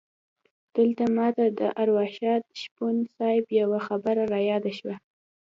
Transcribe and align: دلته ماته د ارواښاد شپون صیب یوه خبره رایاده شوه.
دلته 0.75 1.03
ماته 1.17 1.45
د 1.59 1.61
ارواښاد 1.81 2.43
شپون 2.61 2.95
صیب 3.15 3.45
یوه 3.61 3.79
خبره 3.87 4.23
رایاده 4.33 4.71
شوه. 4.79 4.95